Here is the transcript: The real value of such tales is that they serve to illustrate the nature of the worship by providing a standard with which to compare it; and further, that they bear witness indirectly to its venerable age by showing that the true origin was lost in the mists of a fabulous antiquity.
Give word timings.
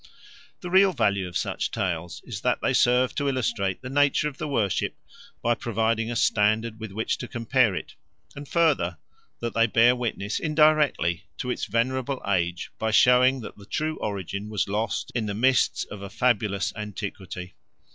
The 0.61 0.71
real 0.71 0.93
value 0.93 1.27
of 1.27 1.37
such 1.37 1.69
tales 1.69 2.23
is 2.25 2.41
that 2.41 2.59
they 2.59 2.73
serve 2.73 3.13
to 3.13 3.29
illustrate 3.29 3.83
the 3.83 3.89
nature 3.91 4.27
of 4.27 4.39
the 4.39 4.47
worship 4.47 4.97
by 5.43 5.53
providing 5.53 6.09
a 6.09 6.15
standard 6.15 6.79
with 6.79 6.91
which 6.91 7.19
to 7.19 7.27
compare 7.27 7.75
it; 7.75 7.93
and 8.35 8.47
further, 8.47 8.97
that 9.41 9.53
they 9.53 9.67
bear 9.67 9.95
witness 9.95 10.39
indirectly 10.39 11.25
to 11.37 11.51
its 11.51 11.65
venerable 11.65 12.19
age 12.27 12.71
by 12.79 12.89
showing 12.89 13.41
that 13.41 13.57
the 13.59 13.65
true 13.67 13.99
origin 13.99 14.49
was 14.49 14.67
lost 14.67 15.11
in 15.13 15.27
the 15.27 15.35
mists 15.35 15.83
of 15.83 16.01
a 16.01 16.09
fabulous 16.09 16.73
antiquity. 16.75 17.53